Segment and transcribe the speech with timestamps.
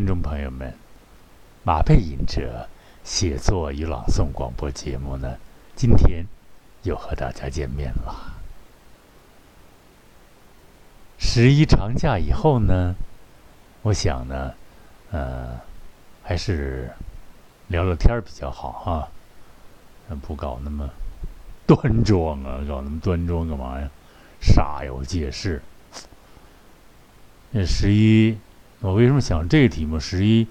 [0.00, 0.72] 听众朋友们，
[1.62, 2.66] 马背吟者
[3.04, 5.36] 写作与朗诵广播节目呢，
[5.76, 6.24] 今天
[6.84, 8.40] 又和大家见面了。
[11.18, 12.94] 十一长假以后呢，
[13.82, 14.54] 我想呢，
[15.10, 15.60] 呃，
[16.22, 16.90] 还是
[17.68, 20.88] 聊聊天比较好啊，不搞那么
[21.66, 23.86] 端庄啊，搞那么端庄干嘛呀？
[24.40, 25.60] 煞有介事。
[27.50, 28.38] 那十一，
[28.80, 30.00] 我为什么想这个题目？
[30.00, 30.46] 十一，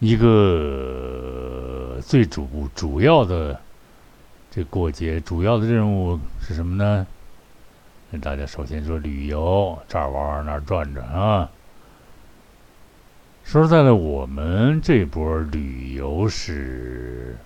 [0.00, 3.60] 一个最主主要的
[4.50, 7.06] 这过节主要的任务是什么呢？
[8.10, 11.48] 跟大家首先说旅游，这儿玩玩那儿转转啊。
[13.44, 17.36] 说实在的，我们这波旅游是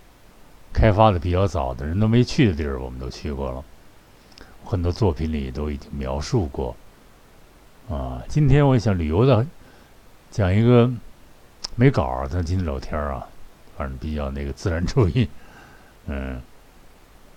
[0.72, 3.62] 开发的比较早的，人都没去的地儿，我们都去过了。
[4.64, 6.74] 很多作品里都已经描述过。
[7.90, 9.46] 啊，今天我想旅游的
[10.34, 10.90] 讲一个
[11.76, 13.24] 没稿儿，咱今天聊天啊，
[13.76, 15.28] 反正比较那个自然主义。
[16.06, 16.42] 嗯，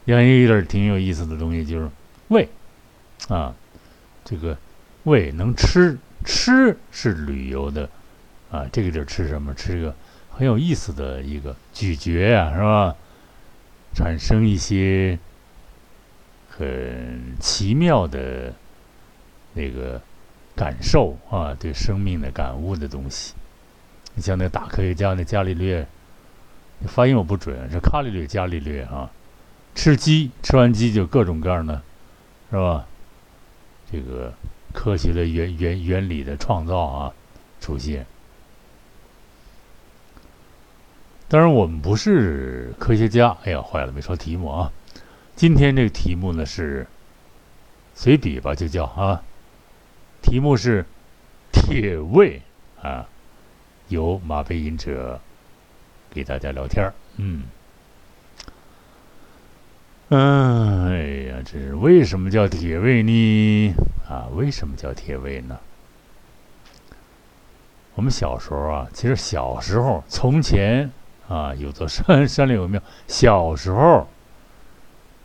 [0.07, 1.87] 讲一个有点挺有意思的东西，就是
[2.29, 2.49] 胃。
[3.27, 3.53] 啊，
[4.25, 4.57] 这个
[5.03, 7.87] 胃能吃，吃是旅游的
[8.49, 8.65] 啊。
[8.73, 9.53] 这个地儿吃什么？
[9.53, 9.95] 吃一个
[10.31, 12.95] 很有意思的一个咀嚼呀，是吧？
[13.93, 15.19] 产生一些
[16.49, 18.55] 很奇妙的
[19.53, 20.01] 那个
[20.57, 23.35] 感受啊，对生命的感悟的东西。
[24.15, 25.87] 你像那大科学家那伽利略，
[26.87, 29.11] 发音我不准，是伽利略，伽利略啊。
[29.75, 31.79] 吃鸡，吃完鸡就各种各样的，
[32.49, 32.87] 是吧？
[33.91, 34.33] 这个
[34.73, 37.13] 科学的原原原理的创造啊，
[37.61, 38.07] 出现。
[41.27, 43.37] 当然，我们不是科学家。
[43.43, 44.71] 哎呀，坏了，没说题目啊。
[45.35, 46.87] 今天这个题目呢是
[47.93, 49.21] 随笔吧，就叫啊。
[50.27, 50.85] 题目是
[51.53, 52.41] 铁胃
[52.81, 53.07] 啊，
[53.87, 55.21] 由马背吟者
[56.11, 56.91] 给大家聊天。
[57.15, 57.43] 嗯。
[60.09, 63.73] 嗯，哎呀，这是为什么叫铁胃呢？
[64.09, 65.57] 啊，为什么叫铁胃呢？
[67.95, 70.91] 我们小时候啊，其实小时候，从前
[71.29, 72.81] 啊，有座山， 山里有庙。
[73.07, 74.05] 小时候，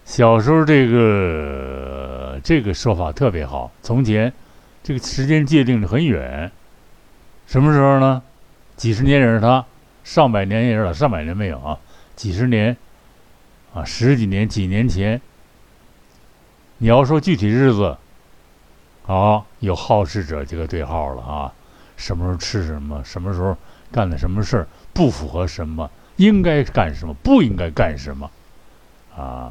[0.05, 3.73] 小时候这个这个说法特别好。
[3.83, 4.33] 从前，
[4.83, 6.51] 这个时间界定的很远，
[7.47, 8.23] 什么时候呢？
[8.77, 9.65] 几十年也是他，
[10.03, 11.79] 上百年也是他，上百年没有啊，
[12.17, 12.77] 几十年。
[13.75, 15.19] 啊，十几年、几年前，
[16.77, 17.97] 你要说具体日子，
[19.05, 21.55] 好有好事者这个对号了啊。
[21.97, 23.57] 什么时候吃什么，什么时候
[23.91, 28.31] 干的什么事儿不符合什么，应该干什么，不应该干什么，
[29.17, 29.51] 啊。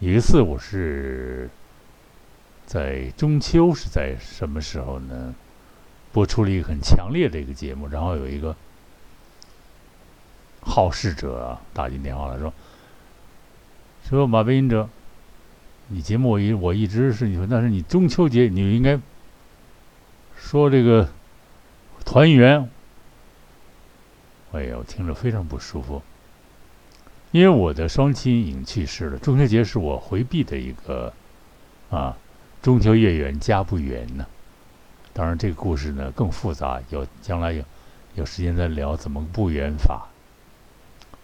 [0.00, 1.48] 有一次我是
[2.70, 5.34] 在中秋，是在什么时候呢？
[6.12, 8.54] 播出了一个很强烈的一个节目，然后有一个
[10.60, 12.52] 好事者打进电话来说。
[14.08, 14.88] 说马背吟者，
[15.88, 19.00] 你节目我一我一直是你说，但是你中秋节你应该
[20.36, 21.08] 说这个
[22.04, 22.70] 团圆。
[24.52, 26.00] 哎呀，我听着非常不舒服，
[27.32, 29.18] 因为我的双亲已经去世了。
[29.18, 31.12] 中秋节是我回避的一个
[31.90, 32.16] 啊，
[32.62, 34.26] 中秋月圆家不圆呢。
[35.12, 37.64] 当然，这个故事呢更复杂，有将来有
[38.14, 40.08] 有时间再聊怎么不圆法。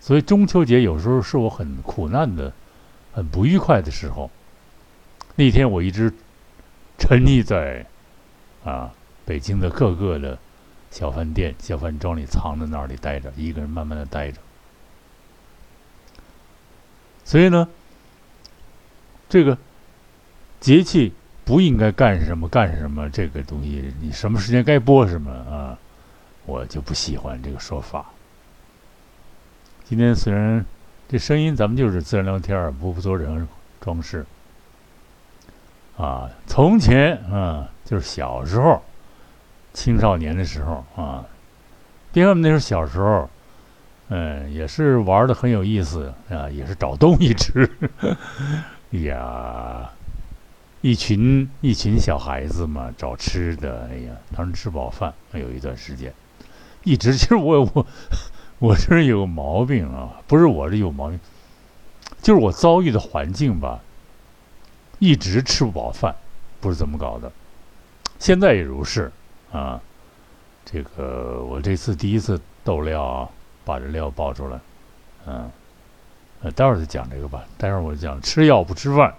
[0.00, 2.52] 所以中秋节有时候是我很苦难的。
[3.12, 4.30] 很不愉快的时候，
[5.36, 6.12] 那天我一直
[6.98, 7.86] 沉溺在
[8.62, 8.92] 啊
[9.24, 10.38] 北京的各个的
[10.90, 14.38] 小饭店、小饭庄里藏在那里待着，一个人慢慢的待着。
[17.24, 17.66] 所以呢，
[19.30, 19.56] 这个
[20.60, 21.14] 节气
[21.46, 25.78] 不应该干什么干什么，这个东西你什么时间该播什么啊，
[26.44, 28.04] 我就不喜欢这个说法。
[29.84, 30.62] 今天虽然。
[31.08, 33.46] 这声音咱们就是自然聊天儿，不不做任何
[33.80, 34.26] 装饰。
[35.96, 38.82] 啊，从前啊，就是小时候，
[39.72, 41.24] 青少年的时候啊，
[42.12, 43.30] 别看我们那时候小时候，
[44.08, 47.70] 嗯，也是玩的很有意思啊，也是找东西吃。
[48.90, 49.88] 呀，
[50.86, 53.88] 一群一群小孩子嘛，找吃的。
[53.90, 56.14] 哎呀，当时吃饱饭，有一段时间，
[56.84, 57.86] 一直其实我我。
[58.58, 61.20] 我这人有毛病啊，不是我这有毛病，
[62.22, 63.80] 就是我遭遇的环境吧，
[64.98, 66.16] 一直吃不饱饭，
[66.58, 67.30] 不是怎么搞的，
[68.18, 69.12] 现在也如是
[69.52, 69.78] 啊。
[70.64, 73.28] 这个我这次第一次斗料啊，
[73.62, 74.58] 把这料爆出来，
[75.26, 75.50] 嗯，
[76.40, 77.44] 呃，待会儿再讲这个吧。
[77.58, 79.14] 待会儿我讲吃药不吃饭，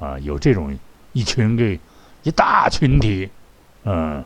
[0.00, 0.76] 啊，有这种
[1.14, 1.80] 一群给
[2.22, 3.30] 一大群体，
[3.84, 4.22] 嗯。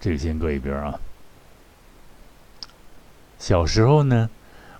[0.00, 0.98] 这个先搁一边啊。
[3.38, 4.30] 小时候呢，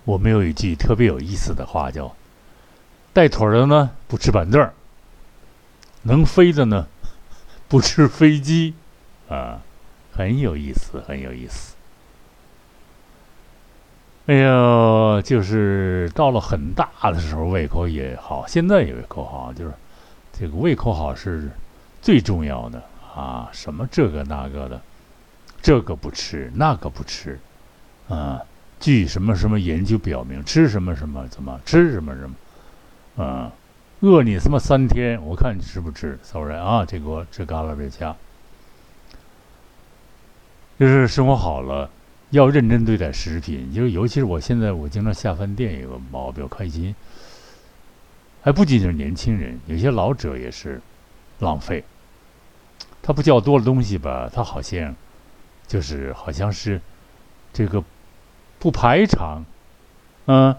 [0.04, 2.14] 我们有一句特别有意思的话，叫
[3.12, 4.70] “带腿的呢不吃板凳
[6.02, 6.86] 能飞的呢
[7.68, 8.74] 不吃飞机”，
[9.28, 9.60] 啊，
[10.12, 11.74] 很有意思，很有意思。
[14.26, 19.72] 哎呦，就是到了很大的时候，胃口也好，现在也胃口好，就是
[20.38, 21.50] 这个胃口好是
[22.00, 22.80] 最重要的
[23.16, 23.48] 啊！
[23.52, 24.80] 什么这个那个的，
[25.60, 27.38] 这个不吃，那个不吃。
[28.08, 28.40] 啊，
[28.78, 33.52] 据什么什么研究表明，吃什么什么怎么吃什么什么，啊，
[34.00, 38.14] 饿你他妈三天，我看你吃不吃？Sorry 啊，这个吃嘎了别掐。
[40.78, 41.90] 就是生活好了，
[42.30, 43.74] 要认真对待食品。
[43.74, 46.94] 就是尤其是我现在，我经常下饭店有个毛病，开心。
[48.42, 50.80] 还不仅仅是年轻人，有些老者也是
[51.40, 51.84] 浪费。
[53.02, 54.94] 他不叫多了东西吧，他好像
[55.66, 56.80] 就是好像是
[57.52, 57.82] 这个。
[58.60, 59.44] 不排场，
[60.26, 60.56] 嗯，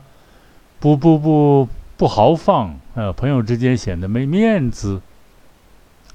[0.80, 1.68] 不不不
[1.98, 5.02] 不豪放，呃，朋友之间显得没面子，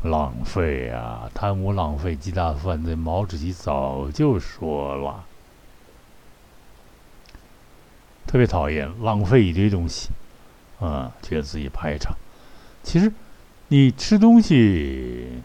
[0.03, 1.31] 浪费啊！
[1.35, 5.27] 贪污浪费极大犯罪，毛主席早就说了，
[8.27, 10.09] 特别讨厌浪费一堆东西，
[10.81, 12.17] 啊，觉得自己排场。
[12.83, 13.13] 其实，
[13.69, 15.43] 你吃东西，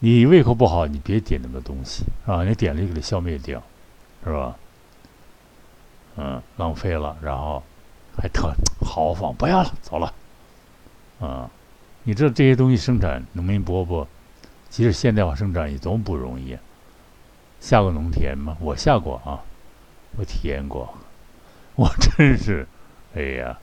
[0.00, 2.44] 你胃口不好，你别点那么多东西啊！
[2.44, 3.62] 你点了就给它消灭掉。
[4.24, 4.56] 是吧？
[6.16, 7.60] 嗯，浪费了，然后
[8.16, 10.14] 还特豪放，不要了，走了。
[11.18, 11.50] 啊，
[12.04, 14.06] 你知道这些东西生产，农民伯伯，
[14.70, 16.56] 其实现代化生产也多么不容易。
[17.58, 18.56] 下过农田吗？
[18.60, 19.42] 我下过啊，
[20.16, 20.94] 我体验过，
[21.74, 22.66] 我真是，
[23.14, 23.58] 哎呀，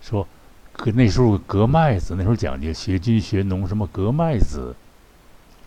[0.00, 0.26] 说
[0.72, 4.74] 可那时候割麦子，那时候讲究学军学农，什么割麦子，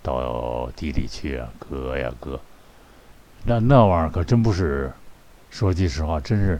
[0.02, 2.40] 到地里去啊，割呀割。
[3.44, 4.92] 那那玩意儿可真不是，
[5.52, 6.60] 说句实话，真是，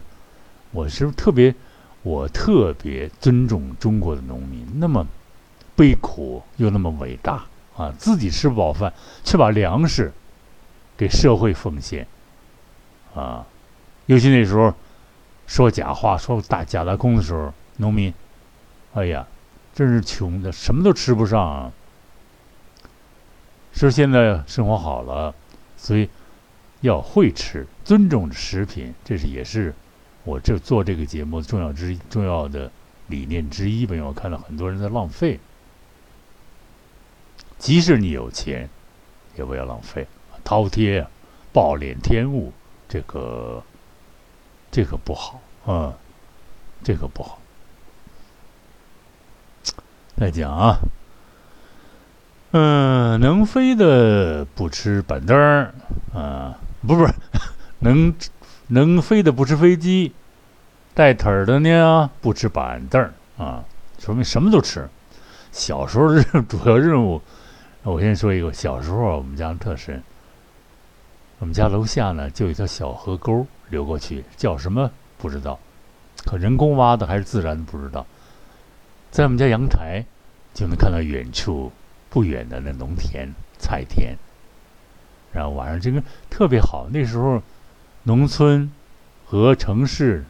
[0.70, 1.54] 我是特别，
[2.02, 5.04] 我特别尊重中国的农民，那么
[5.74, 7.44] 悲苦又那么伟大
[7.76, 7.92] 啊！
[7.98, 8.92] 自己吃不饱饭，
[9.24, 10.12] 却把粮食
[10.96, 12.06] 给社会奉献
[13.14, 13.44] 啊！
[14.06, 14.72] 尤其那时候
[15.46, 18.12] 说假话、说大假大空的时候，农民，
[18.94, 19.26] 哎呀，
[19.74, 21.72] 真是穷的，什么都吃不上。
[23.72, 25.34] 说现在生活好了，
[25.76, 26.08] 所以。
[26.82, 29.74] 要会吃，尊重食品，这是也是
[30.24, 32.70] 我这做这个节目重要之重要的
[33.08, 33.94] 理念之一吧。
[33.94, 35.40] 因为我看到很多人在浪费，
[37.58, 38.68] 即使你有钱，
[39.36, 40.06] 也不要浪费，
[40.44, 41.06] 饕餮、
[41.50, 42.52] 暴敛天物，
[42.86, 43.64] 这个
[44.70, 45.94] 这个不好啊，
[46.82, 47.38] 这个不好。
[50.16, 50.78] 再讲啊，
[52.52, 55.74] 嗯，能飞的不吃板凳儿
[56.14, 56.58] 啊。
[56.86, 57.12] 不是，
[57.80, 58.14] 能
[58.68, 60.12] 能飞的不吃飞机，
[60.94, 63.64] 带腿儿的呢不吃板凳儿啊，
[63.98, 64.88] 说明什么都吃。
[65.50, 67.20] 小时候的 主要任务，
[67.82, 70.02] 我先说一个，小时候我们家特深，
[71.38, 75.58] 我们家楼下呢就一条小河沟流过去，叫什么不知道，
[76.24, 78.06] 可人工挖的还是自然的不知道。
[79.10, 80.04] 在我们家阳台
[80.54, 81.70] 就能看到远处
[82.08, 83.28] 不远的那农田
[83.58, 84.16] 菜田。
[85.32, 87.42] 然后晚上这个特别好，那时候
[88.04, 88.70] 农村
[89.26, 90.24] 和城市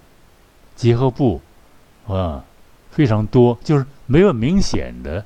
[0.75, 1.41] 结合部
[2.09, 2.45] 啊
[2.91, 5.25] 非常多，就是没有明显的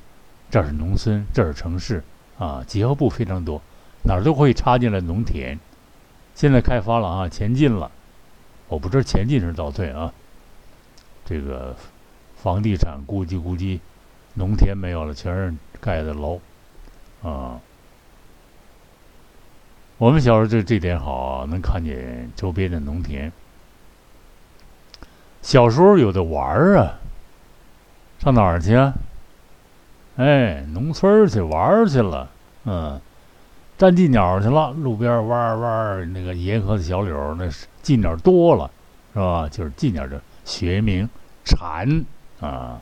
[0.51, 2.03] 这儿是农村，这儿是城市
[2.37, 3.59] 啊，结合部非常多，
[4.03, 5.59] 哪儿都会插进来农田。
[6.41, 7.91] 现在开发了啊，前进了，
[8.67, 10.11] 我不知道前进是倒退啊。
[11.23, 11.75] 这个
[12.35, 13.79] 房地产估计估计
[14.33, 16.41] 农田没有了，全是盖的楼
[17.21, 17.61] 啊。
[19.99, 23.31] 我们小时候就这点好，能看见周边的农田。
[25.43, 26.97] 小时候有的玩儿啊，
[28.17, 28.95] 上哪儿去啊？
[30.15, 32.27] 哎，农村去玩去了，
[32.65, 32.99] 嗯，
[33.81, 34.69] 站寄鸟去了。
[34.73, 38.69] 路边弯弯那个沿河的小柳，那是寄鸟多了，
[39.11, 39.49] 是吧？
[39.49, 41.09] 就是寄鸟的学名
[41.43, 42.05] 蝉
[42.39, 42.79] 啊。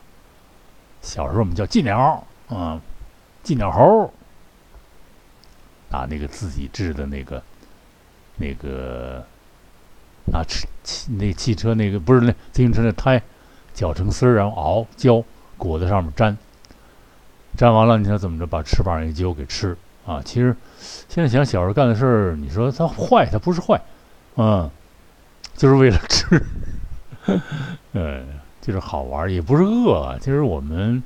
[1.01, 2.81] 小时候我们叫寄鸟，啊，
[3.43, 4.11] 寄鸟猴。
[5.87, 7.41] 拿那个自己制的那个，
[8.35, 9.25] 那个
[10.25, 13.23] 拿汽汽那汽车那个不是那自行车那胎
[13.73, 15.23] 搅成丝儿，然后熬胶
[15.57, 16.37] 裹在上面粘，
[17.55, 19.77] 粘完了你说怎么着把翅膀一揪给吃
[20.09, 20.21] 啊？
[20.25, 20.55] 其实
[21.07, 23.79] 现在想小时候干的事儿，你说它坏，它不是坏，
[24.37, 24.67] 嗯，
[25.55, 26.43] 就是为了吃，
[27.93, 28.25] 嗯，
[28.59, 30.17] 就是好玩，也不是饿啊。
[30.19, 31.03] 其实我们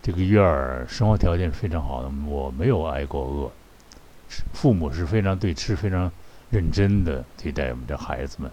[0.00, 3.50] 这个院儿生活条件是非常好的，我没有挨过饿。
[4.52, 6.08] 父母是非常对吃非常
[6.50, 8.48] 认真的对待我们的孩子们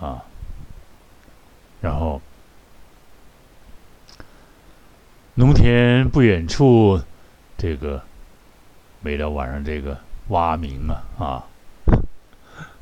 [0.00, 0.24] 啊，
[1.80, 2.20] 然后
[5.34, 7.00] 农田不远处，
[7.56, 8.02] 这个
[9.00, 11.44] 每到晚上这个蛙鸣啊啊，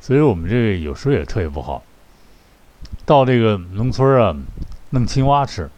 [0.01, 1.83] 所以我们这个有时候也特别不好。
[3.05, 4.37] 到这个农村啊，
[4.91, 5.69] 弄青蛙吃，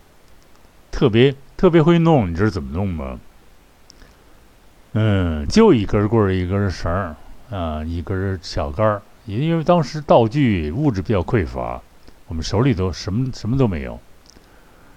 [0.91, 3.19] 特别特别会弄，你知道怎么弄吗？
[4.93, 7.17] 嗯，就一根棍儿，一根绳儿，
[7.51, 9.03] 啊，一根小杆儿。
[9.27, 11.81] 因为当时道具物质比较匮乏，
[12.29, 13.99] 我们手里头什么什么都没有。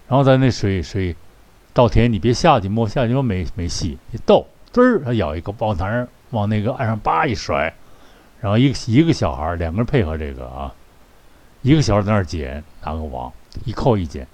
[0.07, 1.15] 然后在那水水
[1.77, 3.99] 稻田，你别下去摸，下去摸没没戏。
[4.11, 7.71] 一逗，嘚儿，它咬一个棒弹儿，往那个岸上叭一甩，
[8.41, 10.73] 然后一个一个小孩儿，两个人配合这个啊。
[11.61, 13.31] 一个小孩在那儿捡，拿个网
[13.63, 14.25] 一扣一捡，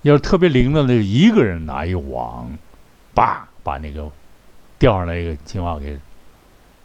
[0.00, 2.50] 要是特别灵的，那一个人拿一网，
[3.12, 4.10] 叭把那个
[4.78, 6.00] 钓上来一个青蛙给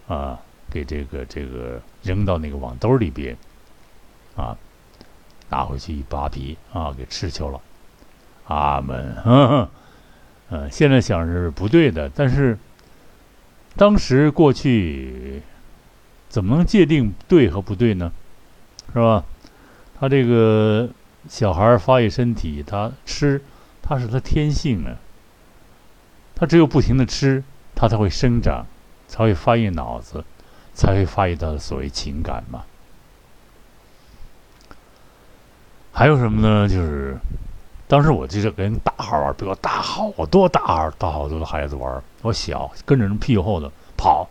[0.10, 0.38] 啊
[0.70, 3.38] 给这个这个扔到那个网兜里边
[4.36, 4.58] 啊，
[5.50, 7.62] 拿回去一扒皮啊给吃去了。
[8.48, 9.16] 阿门，
[10.50, 12.58] 嗯，现在想是不对的，但是
[13.76, 15.42] 当时过去
[16.30, 18.12] 怎么能界定对和不对呢？
[18.94, 19.24] 是吧？
[20.00, 20.90] 他这个
[21.28, 23.42] 小孩发育身体，他吃，
[23.82, 24.96] 他是他天性啊。
[26.36, 28.68] 他只有不停的吃，他才会生长，
[29.08, 30.24] 才会发育脑子，
[30.74, 32.66] 才会发育到所谓情感嘛。
[35.94, 36.68] 还有什么呢？
[36.68, 37.18] 就是
[37.88, 42.04] 当时我就是跟大孩玩，比我大好多大孩大好多的孩子玩。
[42.22, 44.28] 我小跟着人屁股后头跑，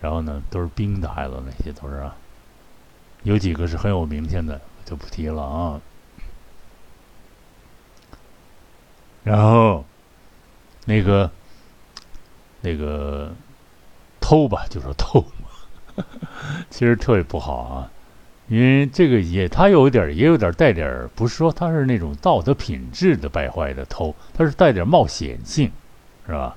[0.00, 2.10] 然后呢都是兵的孩子，那些都是。
[3.22, 5.80] 有几个是很有名，现的就不提了啊。
[9.22, 9.82] 然后，
[10.84, 11.30] 那个，
[12.60, 13.32] 那个
[14.20, 15.24] 偷吧，就说偷，
[16.68, 17.90] 其实特别不好啊。
[18.48, 25.72] 因为这个也，他有点，也有点带点不是说他是那种道德品质的败坏的偷，他是带点冒险性，
[26.26, 26.54] 是吧？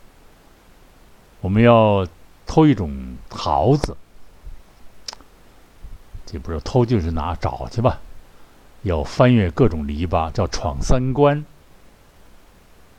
[1.40, 2.06] 我们要
[2.46, 3.96] 偷一种桃子。
[6.26, 8.02] 这不是偷，就是拿找去吧。
[8.82, 11.46] 要翻越各种篱笆，叫闯三关。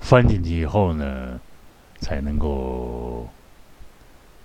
[0.01, 1.39] 翻进去以后呢，
[2.01, 3.29] 才能够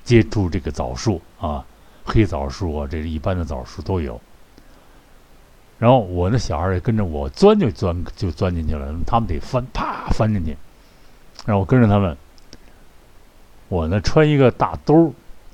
[0.04, 1.66] 接触这个枣树啊，
[2.04, 4.20] 黑枣树啊，这是一般的枣树都有。
[5.80, 8.94] 然后我那小孩也跟着我钻，就钻就钻进去了。
[9.06, 10.58] 他们得翻，啪翻进去，
[11.46, 12.18] 然后我跟着他们。
[13.70, 15.12] 我呢穿一个大兜儿。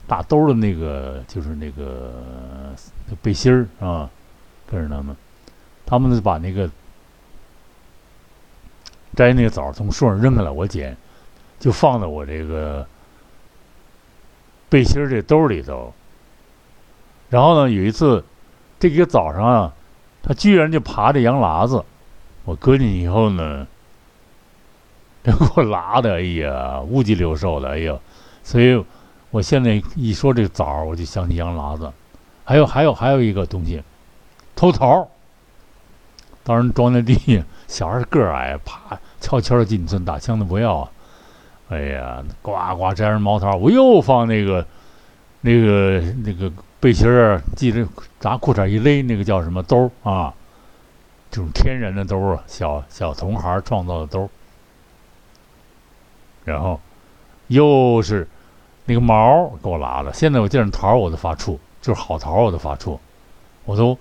[0.07, 2.11] 大兜儿的那个就是那个
[3.21, 4.09] 背心儿啊，
[4.65, 5.15] 跟着他们，
[5.85, 6.67] 他们就把那个
[9.15, 10.97] 摘那个枣从树上扔下来，我捡，
[11.59, 12.87] 就放在我这个
[14.67, 15.93] 背心儿这兜里头。
[17.29, 18.25] 然后呢，有一次
[18.79, 19.73] 这个枣上啊，
[20.21, 21.83] 他居然就爬着羊喇子，
[22.45, 23.67] 我搁进去以后呢，
[25.23, 27.97] 这 给我拉的，哎呀，五脊六兽的，哎呀，
[28.43, 28.83] 所以。
[29.31, 31.91] 我现在一说这个枣，我就想起羊喇子，
[32.43, 33.79] 还有还有还有一个东西，
[34.55, 35.07] 偷桃。
[36.43, 40.89] 当时装在地，小孩个儿矮，啪，悄悄的进村，打枪的不要。
[41.69, 44.65] 哎呀，呱呱摘上毛桃，我又放那个
[45.41, 47.87] 那个那个背心儿，系着
[48.21, 50.33] 拿裤衩一勒，那个叫什么兜啊？
[51.31, 54.29] 这种天然的兜啊，小小童孩创造的兜。
[56.45, 56.79] 然后
[57.47, 58.27] 又是。
[58.85, 62.97] 那个毛给我拉了，现在我见着桃我都发怵，就是好桃我都发怵，
[63.65, 63.95] 我都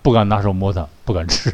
[0.00, 1.52] 不敢拿手摸它，不敢吃。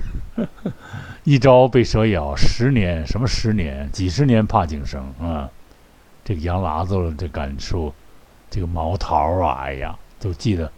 [1.24, 5.48] 一朝被蛇咬，十年什么十年，几十年怕井绳啊！
[6.22, 7.90] 这个羊喇子这感受，
[8.50, 10.70] 这个毛桃啊，哎呀，都记得，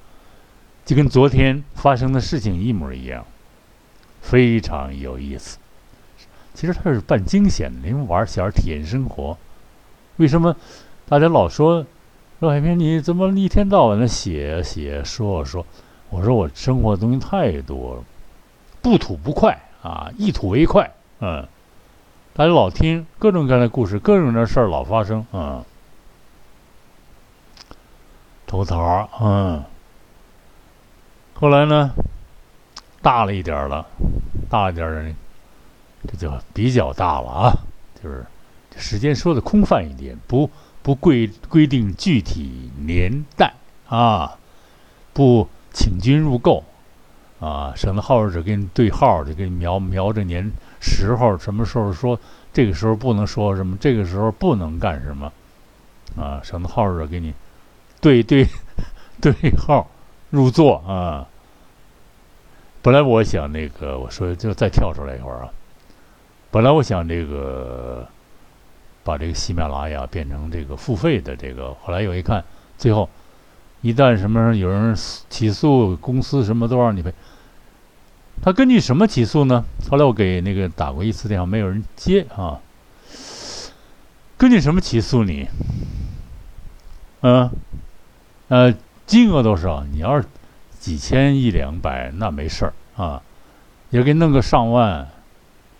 [0.90, 3.24] 就跟昨天发生的事情一模一样，
[4.22, 5.56] 非常有意思。
[6.52, 9.38] 其实它是半惊险的，因为玩小孩体验生活，
[10.16, 10.56] 为什么？
[11.08, 11.86] 大家老说，
[12.40, 15.64] 说海平你怎么一天到晚的写写说说？
[16.08, 18.04] 我说我生活的东西太多了，
[18.82, 20.92] 不吐不快啊，一吐为快。
[21.20, 21.46] 嗯，
[22.32, 25.24] 大家老听各种各样的故事，各种各样的事儿老发生。
[25.32, 25.64] 嗯，
[28.44, 29.62] 偷桃嗯，
[31.40, 31.92] 后来呢，
[33.00, 33.86] 大了一点了，
[34.50, 35.14] 大一点的，
[36.06, 37.52] 这就比较大了啊，
[38.02, 38.26] 就是
[38.76, 40.48] 时间说的空泛一点，不。
[40.82, 43.52] 不规规定具体年代
[43.86, 44.38] 啊，
[45.12, 46.64] 不请君入购
[47.38, 52.18] 啊，省得好事者给你对号，就给你瞄瞄着年时候，什么时候说
[52.50, 55.30] 这个时候不能说什么，这个时候不能干什么
[56.16, 57.34] 啊，省得好事者给你
[58.00, 58.48] 对对
[59.20, 59.86] 对号
[60.30, 61.28] 入座啊。
[62.82, 65.50] 本来我想那个，我说就再跳出来一会儿啊。
[66.50, 68.08] 本来我想这个
[69.04, 72.42] 把这个喜马拉雅变成这个付费的这个，后来我一看，
[72.78, 73.08] 最后
[73.82, 74.96] 一旦什么有人
[75.28, 77.12] 起诉公司什么都让你赔，
[78.42, 79.64] 他根据什么起诉呢？
[79.90, 82.58] 后来我给那个打过一次电话，没有人接啊。
[84.38, 85.48] 根据什么起诉你？
[87.20, 87.50] 嗯，
[88.48, 88.74] 呃，
[89.06, 89.84] 金额多少？
[89.92, 90.26] 你要是
[90.80, 93.22] 几千一两百，那没事儿啊，
[93.90, 95.06] 也给弄个上万，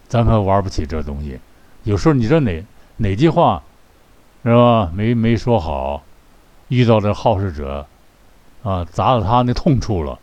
[0.06, 1.40] 咱可玩不起这东西。
[1.84, 2.62] 有时候你这哪
[2.98, 3.62] 哪句话
[4.44, 4.92] 是吧？
[4.94, 6.02] 没没说好，
[6.68, 7.86] 遇到这好事者
[8.62, 10.18] 啊，砸到他那痛处了。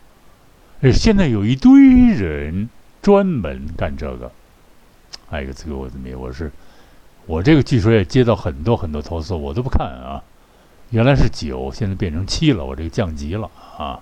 [0.82, 2.70] 哎，现在有一堆人
[3.02, 4.30] 专门干这个。
[5.30, 6.52] 哎呀，这个我怎么我是。
[7.26, 10.22] 我这个据说也接到很多很多投诉，我都不看啊。
[10.90, 14.00] 原来是九，现在变成七了，我这个降级了啊。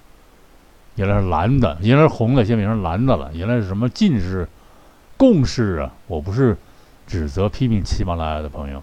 [0.97, 3.31] 原来是蓝的，原来是红的，现在变成蓝的了。
[3.33, 4.49] 原来是什么近视、
[5.17, 5.93] 共视啊？
[6.09, 6.57] 我不是
[7.07, 8.83] 指责批评喜马拉雅的朋友，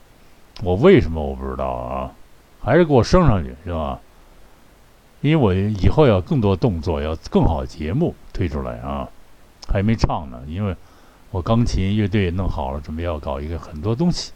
[0.64, 2.12] 我为什么我不知道啊？
[2.62, 4.00] 还是给我升上去是吧？
[5.22, 9.10] 因为我以后要更多动作，要更好节目推出来啊。
[9.68, 10.76] 还没唱呢，因为。
[11.32, 14.32] 我钢琴乐队弄好了，准备要搞一个很多东西。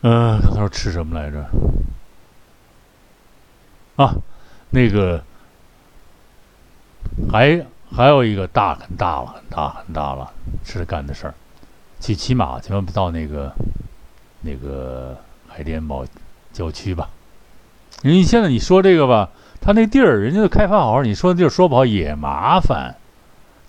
[0.00, 1.48] 嗯，他说吃什么来着？
[3.96, 4.14] 啊，
[4.70, 5.22] 那个
[7.30, 10.32] 还还有一个大很大了，很大很大了，
[10.64, 11.34] 是干的事儿。
[12.00, 13.52] 去骑马去到那个
[14.42, 15.16] 那个
[15.48, 16.04] 海淀堡
[16.52, 17.08] 郊区吧。
[18.02, 22.96] 因为现在你说这个吧，他那地儿人家都开发好，你说的地儿说不好也麻烦。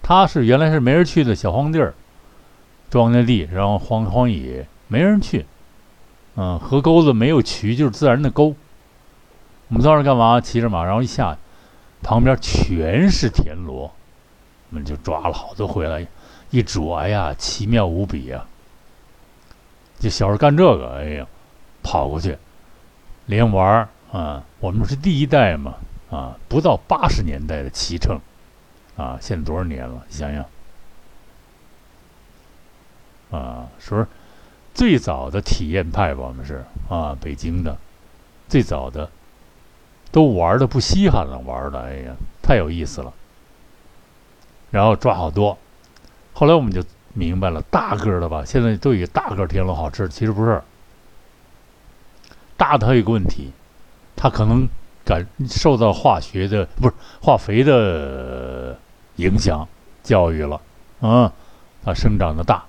[0.02, 1.94] 他是原来是没人去的小荒地儿，
[2.90, 5.46] 庄稼地，然后荒荒野，没人去。
[6.36, 8.56] 嗯，河沟子没有渠，就是自然的沟。
[9.70, 10.40] 我们当时干嘛？
[10.40, 11.38] 骑着马，然后一下，
[12.02, 13.92] 旁边全是田螺，
[14.70, 16.06] 我们就抓了好多回来，
[16.52, 18.46] 一煮，哎呀，奇妙无比呀！
[20.00, 21.28] 就小时候干这个，哎呀，
[21.82, 22.38] 跑过去，
[23.26, 24.44] 连玩儿啊。
[24.60, 25.76] 我们是第一代嘛，
[26.12, 28.20] 啊，不到八十年代的骑乘。
[28.98, 30.02] 啊，现在多少年了？
[30.08, 30.46] 你想想，
[33.30, 34.08] 啊，说
[34.74, 37.78] 最早的体验派吧，我们是啊，北京的
[38.48, 39.10] 最早的，
[40.12, 43.14] 都玩的不稀罕了，玩的，哎呀，太有意思了。
[44.72, 45.58] 然后抓好多，
[46.34, 50.62] 后来我们就明白了，大个的吧，现在都以大个田螺好吃，其实不是。
[52.58, 53.52] 大的还有个问题，
[54.16, 54.68] 它可能
[55.04, 58.78] 感受到化学的，不是化肥的。
[59.18, 59.66] 影响
[60.04, 60.60] 教育了，
[61.00, 61.32] 嗯，
[61.86, 62.66] 它生长的大，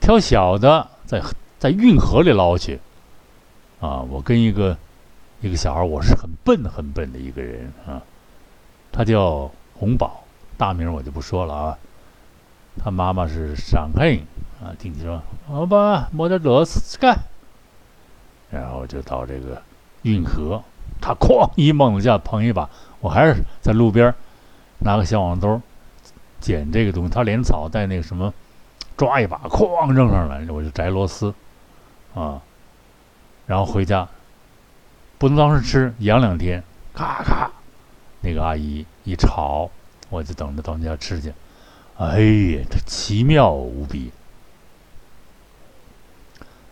[0.00, 1.20] 挑小的在
[1.58, 2.78] 在运河里捞去，
[3.80, 4.78] 啊，我跟一个
[5.40, 8.02] 一个小孩，我是很笨很笨的一个人啊，
[8.90, 10.24] 他叫洪宝，
[10.56, 11.78] 大名我就不说了啊，
[12.82, 14.20] 他妈妈是上海人
[14.62, 17.18] 啊，听你说好吧，摸点螺丝干，
[18.50, 19.60] 然后就到这个
[20.02, 20.62] 运河，
[21.00, 22.68] 他哐一猛子下碰一把，
[23.00, 24.14] 我还是在路边。
[24.80, 25.62] 拿个小网兜
[26.40, 28.34] 捡这个东西，他连草带那个什么，
[28.98, 31.32] 抓一把，哐扔上来，我就摘螺丝，
[32.14, 32.42] 啊，
[33.46, 34.06] 然后回家，
[35.18, 36.62] 不能当时吃，养两天，
[36.94, 37.50] 咔咔，
[38.20, 39.70] 那个阿姨一炒，
[40.10, 41.32] 我就等着到家吃去，
[41.96, 44.10] 哎呀，这奇妙无比。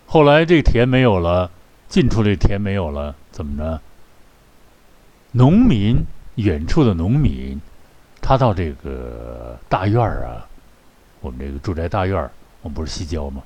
[0.07, 1.50] 后来这田没有了，
[1.88, 3.81] 近处这田没有了，怎么着？
[5.33, 7.61] 农民，远处的农民。
[8.20, 10.46] 他到这个大院儿啊，
[11.20, 13.42] 我们这个住宅大院儿，我们不是西郊吗？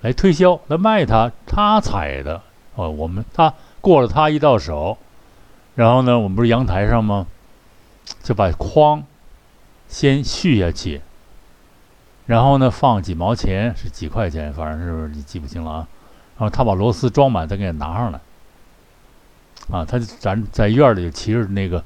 [0.00, 2.40] 来推销，来卖他，他采的
[2.74, 2.88] 哦。
[2.88, 4.96] 我们他过了他一到手，
[5.74, 7.26] 然后呢，我们不是阳台上吗？
[8.22, 9.04] 就把筐
[9.88, 11.02] 先续下去，
[12.24, 15.88] 然后呢，放几毛钱是几块钱，反正是你记不清了啊。
[16.38, 18.20] 然后他把螺丝装满，再给你拿上来。
[19.70, 21.84] 啊，他咱在院里骑着那个。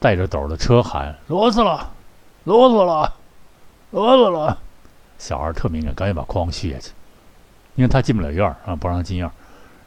[0.00, 1.90] 带着斗的车喊螺丝了，
[2.44, 3.12] 螺丝了，
[3.90, 4.56] 螺丝了。
[5.18, 6.92] 小孩特敏感，赶紧把筐续下去，
[7.74, 9.32] 因为他进不了院儿啊，不让进院儿。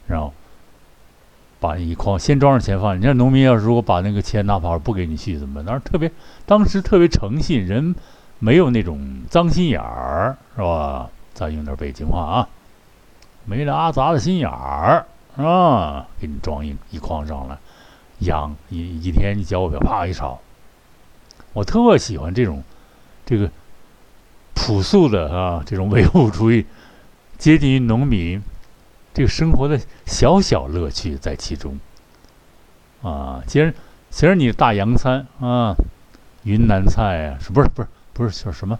[0.06, 0.30] 然后
[1.62, 2.98] 把一筐先装上钱放。
[2.98, 5.64] 你看农民要是如果把那个钱拿跑了，不给你续怎么办？
[5.64, 6.10] 当时特别，
[6.44, 7.94] 当时特别诚信，人
[8.40, 11.08] 没有那种脏心眼儿，是吧？
[11.32, 12.48] 咱用点北京话啊，
[13.44, 16.08] 没那阿杂的心眼儿，是吧？
[16.20, 17.56] 给你装一一筐上来。
[18.18, 20.40] 养一一天，你交个表，啪一炒。
[21.52, 22.62] 我特喜欢这种，
[23.24, 23.48] 这个
[24.54, 26.66] 朴素的啊，这种唯物主义
[27.38, 28.42] 接近于农民
[29.14, 31.78] 这个生活的小小乐趣在其中。
[33.02, 33.74] 啊，其实
[34.10, 35.74] 其实你大洋餐啊，
[36.44, 38.78] 云南菜啊，是不是不是不是叫什么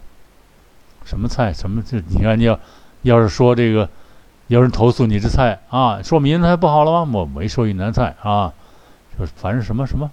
[1.03, 1.81] 什么菜什么？
[1.81, 2.59] 就你看你要
[3.01, 3.89] 要是说这个，
[4.47, 7.19] 有人投诉你这菜啊，说闽南菜不好了吗？
[7.19, 8.53] 我没说云南菜啊，
[9.17, 10.09] 就是反正什么什么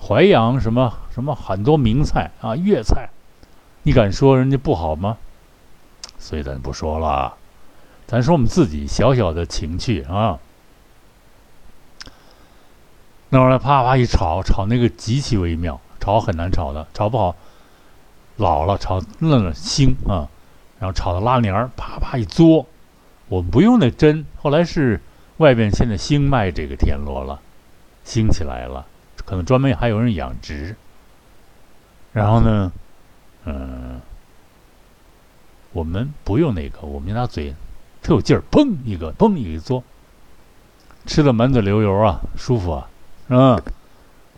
[0.00, 3.10] 淮扬什么什么很多名菜啊，粤菜，
[3.82, 5.18] 你敢说人家不好吗？
[6.18, 7.34] 所以咱不说了，
[8.10, 10.40] 咱说我们自己小小的情趣啊。
[13.28, 17.36] 那玩意啪啪一炒，炒那个极其微妙，炒很难炒的，炒不好，
[18.36, 20.26] 老了炒嫩了腥啊，
[20.80, 22.66] 然后炒的拉黏儿，啪啪一嘬，
[23.28, 25.00] 我们不用那针，后来是
[25.36, 27.40] 外边现在兴卖这个田螺了，
[28.02, 28.88] 兴起来了，
[29.24, 30.74] 可能专门还有人养殖。
[32.12, 32.72] 然后呢，
[33.44, 34.00] 嗯，
[35.72, 37.54] 我们不用那个，我们拿嘴
[38.02, 39.82] 特有劲儿，砰一个，砰一个嘬，
[41.06, 42.88] 吃的满嘴流油啊，舒服啊。
[43.28, 43.60] 嗯，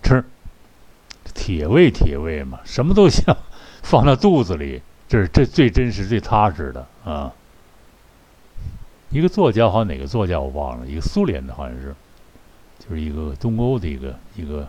[0.02, 0.24] 吃，
[1.32, 3.24] 铁胃铁胃嘛，什么都行
[3.82, 7.32] 放到肚子里，这是这最真实、最踏实的啊。
[9.10, 11.94] 一个作家，好像哪个作家我忘了，一个苏联的，好像是，
[12.78, 14.68] 就是一个东欧的一个一个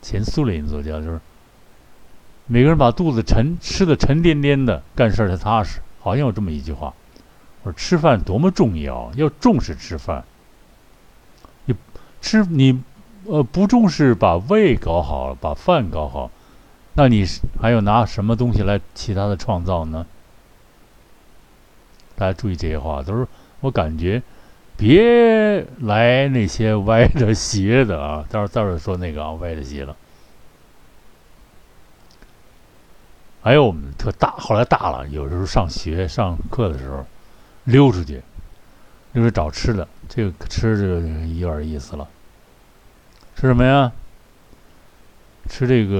[0.00, 1.20] 前苏联作家，就是
[2.46, 6.94] 每个人把肚子沉吃的沉甸甸的，干事儿才踏实，好像有这么一句话。
[7.62, 10.24] 我说吃饭多么重要，要重视吃饭。
[11.64, 11.74] 你
[12.20, 12.82] 吃你。
[13.26, 16.30] 呃，不重视把胃搞好，把饭搞好，
[16.94, 17.24] 那你
[17.60, 20.06] 还有拿什么东西来其他的创造呢？
[22.16, 23.28] 大家注意这些话，都是
[23.60, 24.22] 我感觉，
[24.74, 28.24] 别来那些歪的斜的啊！
[28.30, 29.94] 待会儿待会儿说那个啊，歪的斜了。
[33.42, 37.04] 还有我们特大，后来大了，有时候上学上课的时候，
[37.70, 38.22] 溜出去，
[39.12, 40.84] 溜出去找吃的，这个吃就
[41.38, 42.08] 有点意思了。
[43.36, 43.92] 吃什么呀？
[45.48, 45.96] 吃这个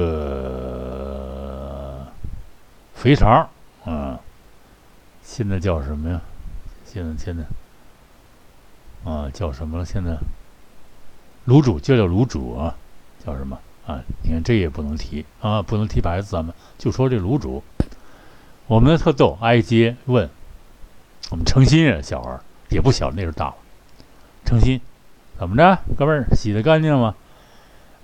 [2.94, 3.48] 肥肠
[3.84, 4.20] 啊！
[5.22, 6.20] 现在叫什么呀？
[6.84, 7.44] 现在现在
[9.10, 9.84] 啊，叫什么了？
[9.84, 10.18] 现在
[11.46, 12.76] 卤煮就叫卤煮啊，
[13.24, 14.02] 叫什么啊？
[14.22, 17.62] 你看这也不能提啊，不能提牌子，咱们就说这卤煮。
[18.66, 20.28] 我们的特逗，挨街问
[21.30, 22.38] 我们诚心啊，小孩
[22.68, 23.54] 也不小，那时候大了。
[24.44, 24.80] 诚心
[25.38, 27.14] 怎么着，哥们儿洗的干净吗？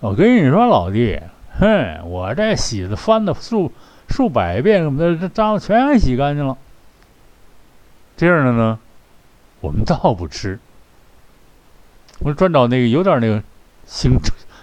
[0.00, 1.20] 我跟你说，老弟，
[1.58, 3.72] 哼，我这洗的翻的数
[4.08, 6.56] 数百遍，这这脏全洗干净了。
[8.16, 8.78] 这样的呢，
[9.60, 10.58] 我们倒不吃。
[12.20, 13.42] 我专找那个有点那个
[13.88, 14.12] 腥、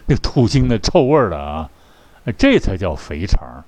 [0.06, 1.69] 那个土腥的臭味的啊，
[2.38, 3.63] 这才叫肥肠。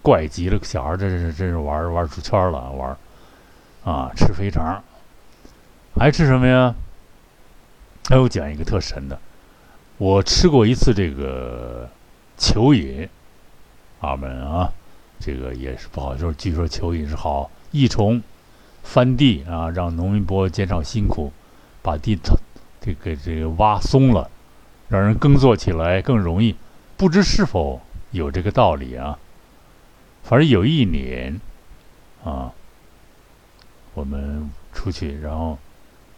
[0.00, 2.96] 怪极了，小孩这是真是玩玩出圈了，玩
[3.84, 4.82] 啊，吃肥肠，
[5.94, 6.74] 还吃什么呀？
[8.08, 9.18] 还有讲一个特神的。
[9.98, 11.88] 我吃过一次这个
[12.38, 13.08] 蚯蚓，
[14.00, 14.72] 阿门啊，
[15.20, 16.32] 这个也是不好说。
[16.32, 18.22] 据说蚯蚓是好益虫，
[18.82, 21.32] 翻地啊，让农民伯减少辛苦，
[21.82, 22.18] 把地
[22.80, 24.30] 这个这个挖松了，
[24.88, 26.56] 让人耕作起来更容易。
[26.96, 29.18] 不知是否有这个道理啊？
[30.22, 31.40] 反正有一年
[32.24, 32.52] 啊，
[33.94, 35.58] 我们出去，然后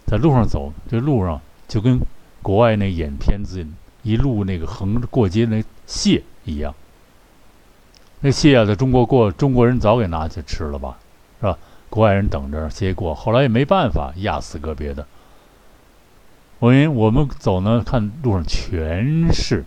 [0.05, 1.99] 在路上走，这路上就跟。
[2.43, 3.65] 国外那演片子，
[4.03, 6.73] 一路那个横着过街那蟹一样，
[8.21, 10.97] 那蟹啊，在中国过，中国人早给拿去吃了吧，
[11.41, 11.57] 是吧？
[11.89, 15.05] 国外人等着蟹过，后来也没办法，压死个别的。
[16.59, 19.65] 我因为我们走呢，看路上全是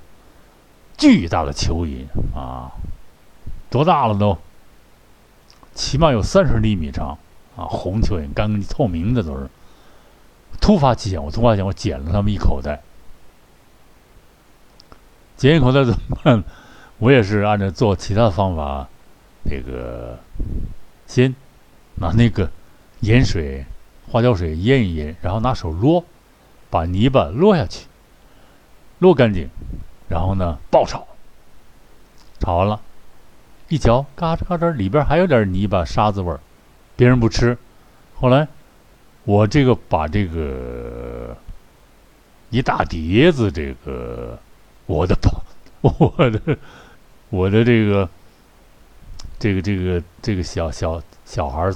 [0.96, 2.72] 巨大的蚯蚓啊，
[3.68, 4.38] 多大了都？
[5.74, 7.18] 起码有三十厘米长
[7.60, 9.46] 啊，红蚯蚓，干透明的都是。
[10.60, 12.80] 突发奇想，我突发奇想，我捡了他们一口袋。
[15.36, 16.42] 捡一口袋怎么办？
[16.98, 18.88] 我也是按照做其他的方法，
[19.42, 20.18] 那个
[21.06, 21.34] 先
[21.96, 22.50] 拿那个
[23.00, 23.64] 盐水、
[24.10, 26.04] 花椒水腌一腌，然后拿手撸，
[26.70, 27.86] 把泥巴撸下去，
[28.98, 29.48] 撸干净，
[30.08, 31.06] 然后呢爆炒。
[32.38, 32.80] 炒完了，
[33.68, 36.40] 一嚼，嘎吱嘎吱，里边还有点泥巴沙子味儿。
[37.00, 37.56] 别人不吃，
[38.14, 38.46] 后来。
[39.24, 41.36] 我这个把这个
[42.48, 44.38] 一大碟子这个
[44.86, 45.16] 我的
[45.80, 46.58] 我的
[47.28, 48.08] 我的这个
[49.38, 51.70] 这个这个这个小小小孩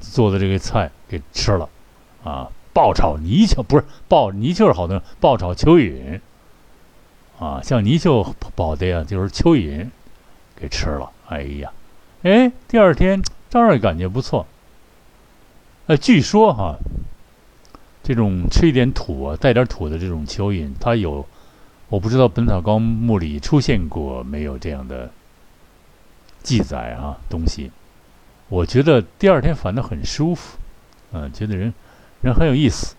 [0.00, 1.68] 做的这个菜给吃了
[2.24, 2.50] 啊！
[2.72, 6.20] 爆炒泥鳅不是爆泥鳅是好的，爆炒蚯蚓
[7.38, 9.88] 啊，像泥鳅不好的呀，就是蚯蚓
[10.56, 11.10] 给吃了。
[11.28, 11.70] 哎呀，
[12.22, 14.46] 哎，第二天照样感觉不错。
[15.86, 16.76] 呃，据说哈，
[18.02, 21.26] 这种吃一点土啊，带点土的这种蚯蚓，它有，
[21.88, 25.10] 我不知道《本草纲目》里出现过没有这样的
[26.42, 27.70] 记载啊东西。
[28.50, 30.58] 我觉得第二天反正很舒服，
[31.12, 31.72] 嗯，觉得人
[32.20, 32.94] 人很有意思。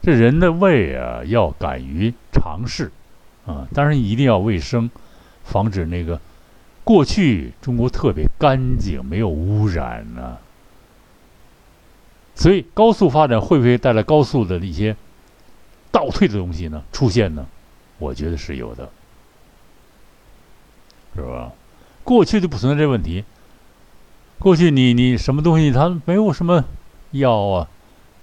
[0.00, 2.90] 这人的胃啊，要敢于尝试，
[3.44, 4.90] 啊，当然一定要卫生，
[5.44, 6.18] 防止那个。
[6.82, 10.38] 过去中国特别干净，没有污染呢，
[12.34, 14.96] 所以高速发展会不会带来高速的一些
[15.92, 16.82] 倒退的东西呢？
[16.90, 17.46] 出现呢？
[17.98, 18.90] 我觉得是有的，
[21.14, 21.52] 是吧？
[22.02, 23.24] 过去就不存在这问题。
[24.38, 26.64] 过去你你什么东西，它没有什么
[27.10, 27.68] 药啊，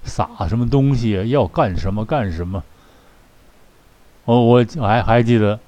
[0.03, 2.63] 撒什么东西啊，要干什么干什么。
[4.25, 5.59] 我我还还记得。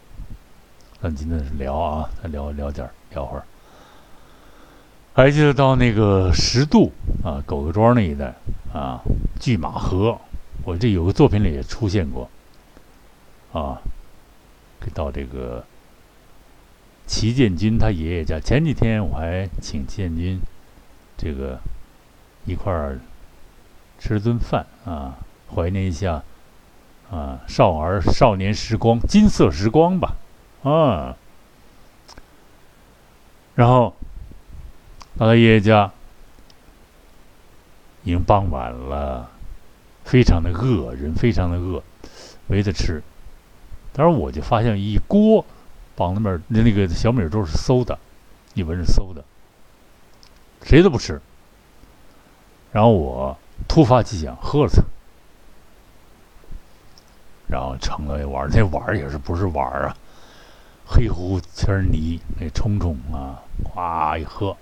[1.01, 3.43] 咱今天聊啊，再聊聊点儿聊会儿。
[5.13, 6.91] 还记得到那个十渡
[7.23, 8.35] 啊，狗狗庄那一带
[8.73, 8.99] 啊，
[9.39, 10.19] 拒马河，
[10.65, 12.29] 我这有个作品里也出现过
[13.53, 13.79] 啊。
[14.93, 15.63] 到这个
[17.07, 20.37] 齐建军他爷爷家，前几天我还请齐建军
[21.17, 21.57] 这个
[22.43, 22.99] 一块儿
[23.99, 25.17] 吃顿饭啊，
[25.55, 26.21] 怀念一下
[27.09, 30.17] 啊少儿少年时光、金色时光吧。
[30.63, 31.15] 啊，
[33.55, 33.95] 然后
[35.17, 35.91] 到他爷爷家，
[38.03, 39.31] 已经傍晚了，
[40.03, 41.81] 非常的饿，人非常的饿，
[42.47, 43.01] 没得吃。
[43.93, 45.45] 当时我就发现一锅
[45.95, 47.97] 绑那边那那个小米粥是馊的，
[48.53, 49.23] 一闻是馊的，
[50.63, 51.21] 谁都不吃。
[52.71, 54.83] 然后我突发奇想，喝了它，
[57.47, 59.95] 然后盛了一碗，那碗也是不是碗啊？
[60.91, 64.57] 黑乎乎全是泥，那冲冲啊，哗一喝，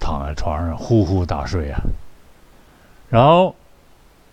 [0.00, 1.78] 躺在床上呼呼大睡啊。
[3.10, 3.54] 然后，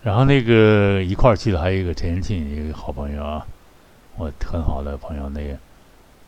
[0.02, 3.46] 然后那个一块儿去的还有一个陈延庆，一个好朋友啊，
[4.16, 5.58] 我很好的朋友，那个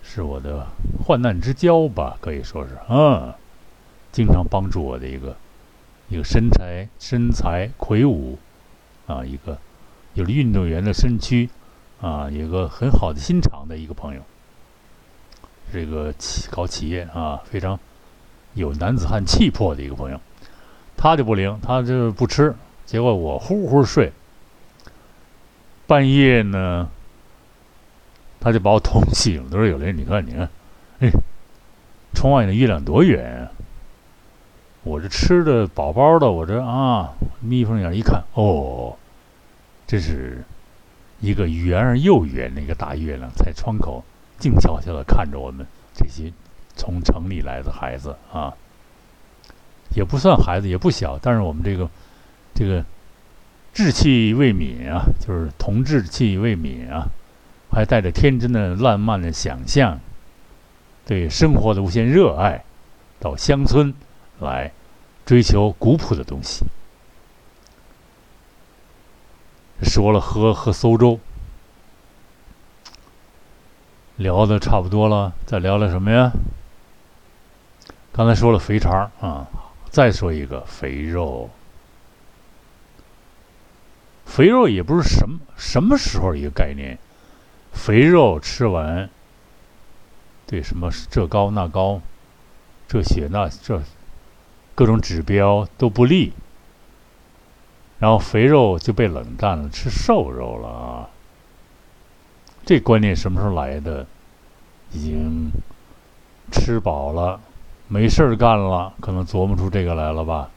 [0.02, 0.66] 是我的
[1.06, 3.34] 患难之交吧，可以说是啊，
[4.12, 5.34] 经常帮助我的一个
[6.08, 8.38] 一个身材身材魁梧
[9.06, 9.58] 啊，一个
[10.12, 11.48] 有了运动员的身躯。
[12.00, 14.22] 啊，有个很好的心肠的一个朋友，
[15.72, 17.78] 这个企搞企业啊，非常
[18.54, 20.20] 有男子汉气魄的一个朋友，
[20.96, 22.54] 他就不灵，他就不吃，
[22.86, 24.12] 结果我呼呼睡，
[25.88, 26.88] 半夜呢，
[28.38, 30.48] 他就把我捅醒了，他说：“有人，你看，你看，
[31.00, 31.10] 哎，
[32.14, 33.50] 窗外的月亮多圆啊！
[34.84, 38.96] 我这吃的饱饱的，我这啊，眯缝眼一看，哦，
[39.84, 40.44] 这是。”
[41.20, 44.04] 一个圆而又圆的一个大月亮，在窗口
[44.38, 46.32] 静悄悄地看着我们这些
[46.76, 48.54] 从城里来的孩子啊，
[49.96, 51.88] 也不算孩子，也不小，但是我们这个
[52.54, 52.84] 这个
[53.74, 57.08] 志气未泯啊，就是童志气未泯啊，
[57.72, 59.98] 还带着天真的烂漫的想象，
[61.04, 62.64] 对生活的无限热爱，
[63.18, 63.92] 到乡村
[64.38, 64.70] 来
[65.26, 66.64] 追求古朴的东西。
[69.82, 71.20] 说了喝喝馊粥，
[74.16, 76.32] 聊的差不多了，再聊聊什么呀？
[78.12, 79.46] 刚才说了肥肠啊，
[79.90, 81.50] 再说一个肥肉。
[84.26, 86.98] 肥肉也不是什么什么时候一个概念，
[87.72, 89.08] 肥肉吃完，
[90.46, 92.00] 对什么这高那高，
[92.88, 93.82] 这血那这，
[94.74, 96.32] 各种指标都不利。
[97.98, 101.10] 然后肥肉就被冷淡了，吃瘦肉了啊！
[102.64, 104.06] 这观念什么时候来的？
[104.92, 105.50] 已经
[106.50, 107.40] 吃饱了，
[107.88, 110.48] 没事儿干了，可能琢磨出这个来了吧？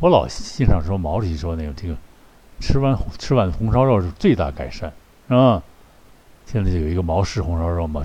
[0.00, 1.96] 我老欣赏说毛主席说那个这个，
[2.60, 4.92] 吃完吃碗红烧肉是最大改善，
[5.28, 5.62] 是吧？
[6.44, 8.04] 现在就有一个毛氏红烧肉嘛，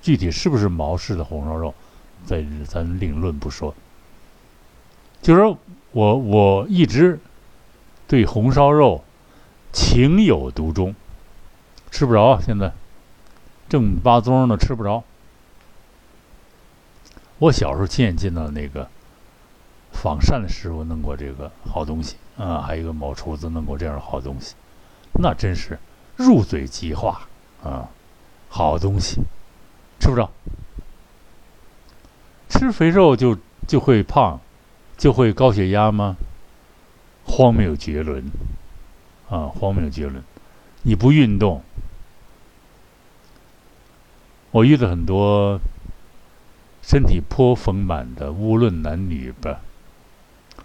[0.00, 1.74] 具体是不是毛氏的红烧肉，
[2.24, 3.74] 在咱另论不说，
[5.22, 5.56] 就是。
[5.92, 7.18] 我我一直
[8.06, 9.02] 对红烧肉
[9.72, 10.94] 情有独钟，
[11.90, 12.40] 吃不着。
[12.40, 12.72] 现在
[13.68, 15.02] 正八宗的吃不着。
[17.40, 18.88] 我小时候亲眼见到那个
[19.90, 24.54] 仿膳的师傅弄过这个好东西啊，还有一个某厨子弄过这样的好东西，
[25.14, 25.76] 那真是
[26.14, 27.26] 入嘴即化
[27.64, 27.88] 啊，
[28.48, 29.20] 好东西
[29.98, 30.30] 吃不着。
[32.48, 34.40] 吃肥肉就就会胖。
[35.00, 36.16] 就会高血压吗？
[37.24, 38.22] 荒谬绝伦，
[39.30, 40.22] 啊，荒谬绝伦！
[40.82, 41.62] 你不运动，
[44.50, 45.58] 我遇到很多
[46.82, 49.62] 身体颇丰满的，无论男女吧。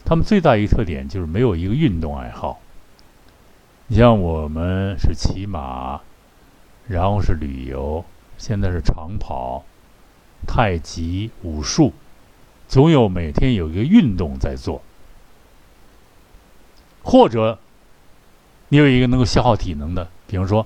[0.04, 2.60] 他们最大一个特点就是没有一个运动爱好。
[3.88, 6.02] 你像我们是骑马，
[6.90, 8.04] 然后是旅游，
[8.38, 9.64] 现在是长跑、
[10.46, 11.94] 太极、武术，
[12.68, 14.82] 总有每天有一个运动在做，
[17.04, 17.60] 或者
[18.70, 20.66] 你有一个能够消耗体能的，比方说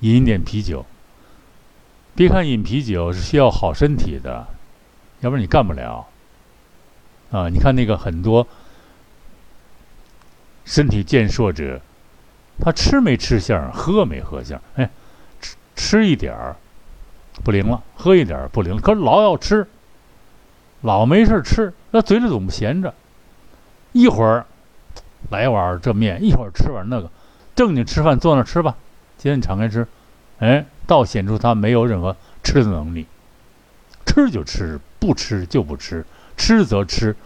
[0.00, 0.84] 饮一点啤酒。
[2.14, 4.46] 别看饮啤酒是需要好身体的，
[5.20, 6.06] 要不然你干不了。
[7.30, 8.46] 啊，你看那个很多。
[10.64, 11.78] 身体健硕者，
[12.58, 14.58] 他吃没吃相，喝没喝相。
[14.76, 14.88] 哎，
[15.40, 16.56] 吃吃一点儿
[17.44, 18.80] 不灵了，喝一点儿不灵了。
[18.80, 19.68] 可是老要吃，
[20.84, 22.92] 老没事吃，那嘴里总不闲着。
[23.92, 24.44] 一会儿
[25.30, 27.10] 来碗这面，一会儿吃碗那个。
[27.56, 28.76] 正经吃饭，坐那吃吧。
[29.16, 29.88] 今天敞开吃，
[30.40, 33.06] 哎，倒显出他没有任何吃的能力。
[34.04, 36.04] 吃就吃，不吃就不吃。
[36.36, 37.16] 吃则吃，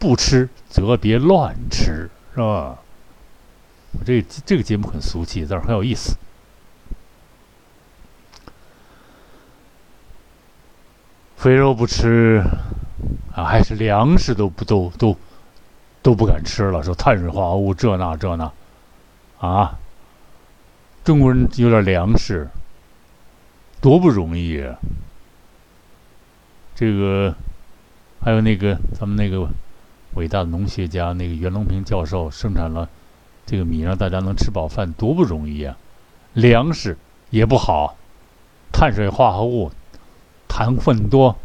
[0.00, 2.78] 不吃则别乱吃，是吧？
[3.92, 6.16] 我这这个节目很俗气，但是很有意思。
[11.36, 12.42] 肥肉不吃
[13.34, 15.16] 啊，还是粮食都不都都
[16.02, 16.82] 都不敢吃了。
[16.82, 18.52] 说碳水化合物这那这那
[19.38, 19.78] 啊，
[21.04, 22.48] 中国人有点粮食
[23.80, 24.78] 多不容易啊！
[26.74, 27.34] 这个
[28.20, 29.48] 还有那个咱们那个
[30.14, 32.88] 伟大的农学家那个袁隆平教授生产了。
[33.46, 35.76] 这个米让大家能吃饱饭多不容易啊！
[36.32, 36.96] 粮食
[37.28, 37.96] 也不好，
[38.72, 39.70] 碳水化合物、
[40.48, 41.36] 糖分多，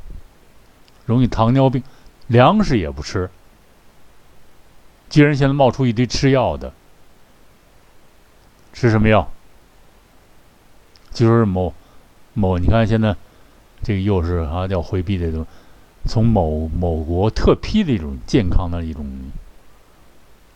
[1.10, 1.84] 容易糖尿病。
[2.28, 3.30] 粮食也不吃，
[5.10, 6.72] 居然现在冒出一堆吃药的，
[8.72, 9.30] 吃什么药？
[11.12, 11.74] 就是某
[12.34, 13.16] 某，你看现在
[13.84, 15.46] 这个又是啊要回避这种，
[16.06, 19.06] 从某某国特批的一种健康的一种。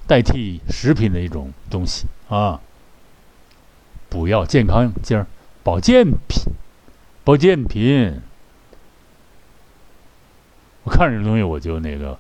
[0.06, 2.60] 代替食品的一种东西啊，
[4.10, 5.26] 补药、健康劲儿、
[5.64, 6.44] 保健品、
[7.24, 8.22] 保健品。
[10.84, 12.18] 我看这东西，我就那个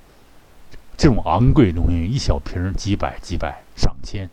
[0.97, 4.29] 这种昂贵的东西，一小瓶几百、几百、上千，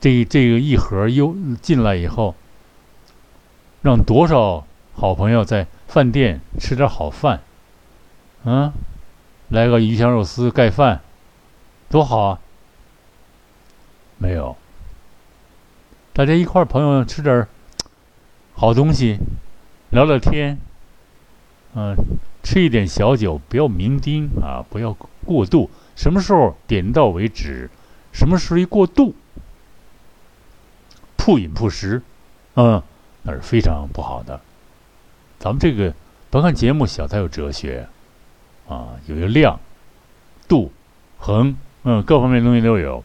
[0.00, 2.34] 这这个一盒又进来以后，
[3.82, 7.40] 让多少好朋友在饭店吃点好饭，
[8.44, 8.72] 嗯，
[9.48, 11.00] 来个鱼香肉丝盖饭，
[11.88, 12.40] 多好啊！
[14.18, 14.56] 没有，
[16.12, 17.48] 大家一块朋友吃点
[18.54, 19.18] 好东西，
[19.88, 20.58] 聊聊天，
[21.74, 21.96] 嗯，
[22.42, 25.70] 吃一点小酒，不要酩酊啊，不要过度。
[25.96, 27.70] 什么时候点到为止？
[28.12, 29.14] 什么时候一过度，
[31.16, 32.02] 暴饮暴食，
[32.54, 32.82] 嗯，
[33.22, 34.40] 那是非常不好的。
[35.38, 35.94] 咱们这个
[36.30, 37.86] 甭看节目小，它有哲学
[38.68, 39.60] 啊，有一个量、
[40.48, 40.72] 度、
[41.18, 43.04] 衡，嗯，各方面东西都有。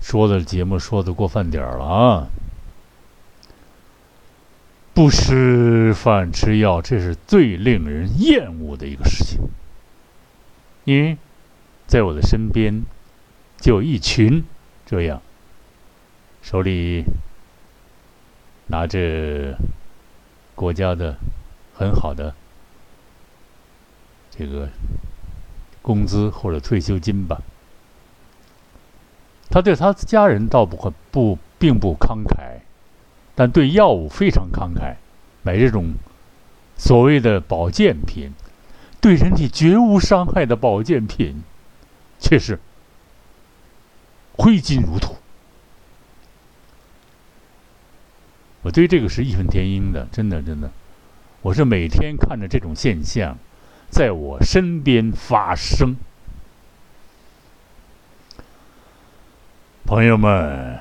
[0.00, 2.26] 说的节目说的过饭点儿了啊！
[4.98, 9.38] 不吃饭吃药，这是最令人厌恶的一个事情。
[10.82, 11.16] 因为
[11.86, 12.84] 在我的身边
[13.60, 14.42] 就有一群
[14.84, 15.22] 这样，
[16.42, 17.04] 手里
[18.66, 19.56] 拿着
[20.56, 21.16] 国家的
[21.72, 22.34] 很好的
[24.32, 24.68] 这个
[25.80, 27.40] 工资或者退休金吧。
[29.48, 32.58] 他对他家人倒不会不并不慷慨，
[33.38, 34.96] 但对药物非常慷慨，
[35.44, 35.94] 买这种
[36.76, 38.32] 所谓的保健品，
[39.00, 41.44] 对人体绝无伤害的保健品，
[42.18, 42.58] 却是
[44.32, 45.14] 挥金如土。
[48.62, 50.72] 我对这个是义愤填膺的，真的真的，
[51.42, 53.38] 我是每天看着这种现象
[53.88, 55.94] 在我身边发生。
[59.86, 60.76] 朋友们，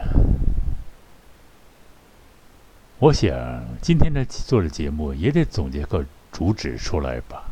[3.00, 7.44] 我想今天的做的节目也得总结个主旨出来吧。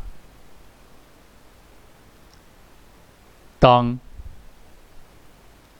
[3.58, 3.98] 当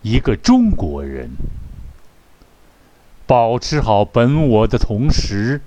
[0.02, 1.30] 一个中国人
[3.26, 5.60] 保持好本我的同时，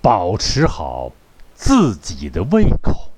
[0.00, 1.12] 保持好
[1.54, 3.10] 自己的胃口，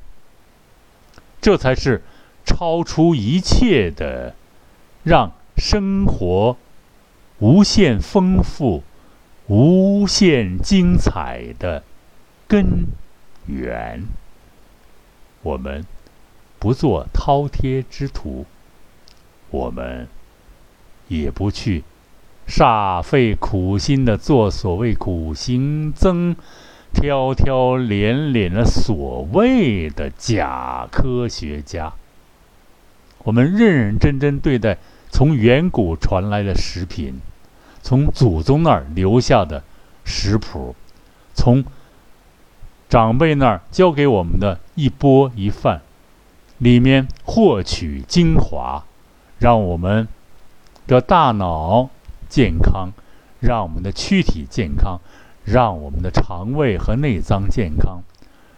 [1.41, 2.03] 这才是
[2.45, 4.35] 超出一切的
[5.03, 5.33] 让。
[5.63, 6.57] 生活
[7.39, 8.83] 无限丰富、
[9.51, 11.83] 无限精彩的
[12.47, 12.87] 根
[13.47, 14.05] 源。
[15.43, 15.85] 我们
[16.61, 18.47] 不做饕餮之徒，
[19.51, 20.07] 我们
[21.09, 21.83] 也不去
[22.47, 26.37] 煞费苦心的做所谓苦行僧、
[26.93, 31.95] 挑挑连连的所谓的假科学家。
[33.25, 34.79] 我们认认真真对待
[35.11, 37.21] 从远古传来的食品，
[37.83, 39.63] 从祖宗那儿留下的
[40.05, 40.75] 食谱，
[41.35, 41.65] 从
[42.89, 45.83] 长辈那儿教给我们的一钵一饭，
[46.59, 48.85] 里面获取精华，
[49.39, 50.09] 让我们
[50.87, 51.91] 的大脑
[52.29, 52.93] 健康，
[53.41, 55.01] 让我们的躯体健康，
[55.45, 58.03] 让我们的肠胃和内脏健康，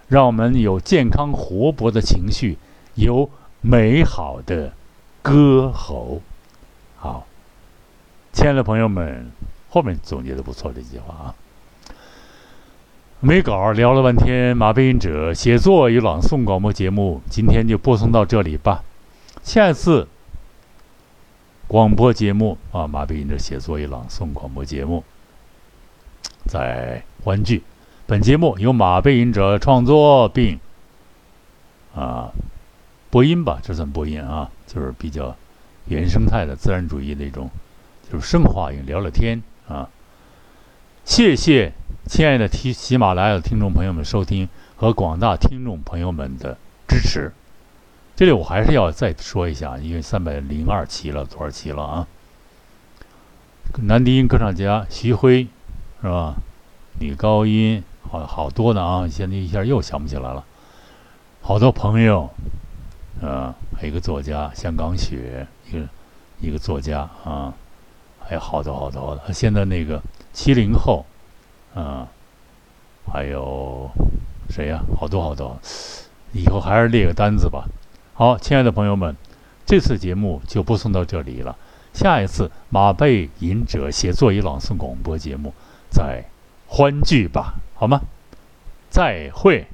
[0.09, 2.59] 让我们有健康活泼的情绪，
[2.95, 3.31] 有。
[3.64, 4.73] 美好的
[5.23, 6.20] 歌喉，
[8.33, 9.30] 亲爱的朋友们，
[9.68, 11.35] 后面总结的不错，这句话啊。
[13.20, 18.83] 没稿聊了半天，马背吟者写作与朗诵广播节目，今天就播送到这里吧。
[19.43, 20.09] 下次
[21.68, 25.05] 广播节目啊，马背吟者写作与朗诵广播节目
[26.47, 27.62] 在欢聚。
[28.07, 30.59] 本节目由马背吟者创作并
[31.95, 32.33] 啊。
[33.11, 35.37] 播音吧，这算播音啊，就是比较
[35.85, 37.51] 原生态的自然主义那种，
[38.13, 39.89] 就是生化音聊聊天啊。
[41.03, 41.73] 谢谢
[42.07, 47.33] 亲爱的喜喜马拉雅的听众朋友们收听和广大听众朋友们的支持。
[48.15, 52.07] 这里我还是要再说一下，因为三百零二期了，多少期了啊？
[53.79, 55.49] 男低音歌唱家徐辉
[56.03, 56.35] 是吧？
[57.01, 60.45] 女高音好好多呢啊，现在一下又想不起来了，
[61.41, 62.29] 好多朋友。
[63.23, 65.89] 啊，还有一个作家香港雪，一个
[66.41, 67.55] 一个作家啊，
[68.27, 69.33] 还有好多好多的。
[69.33, 70.01] 现在那个
[70.33, 71.05] 七零后，
[71.75, 72.09] 啊，
[73.12, 73.91] 还有
[74.49, 74.81] 谁呀？
[74.99, 75.59] 好多好多，
[76.33, 77.64] 以后还是列个单子吧。
[78.14, 79.16] 好，亲爱的朋友们，
[79.66, 81.57] 这次节目就播送到这里了。
[81.93, 85.53] 下一次马背吟者写作与朗诵广播节目
[85.91, 86.25] 再
[86.66, 88.01] 欢聚吧，好吗？
[88.89, 89.66] 再会。